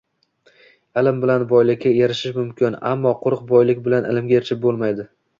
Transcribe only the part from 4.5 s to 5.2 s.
bo‘lmaydi.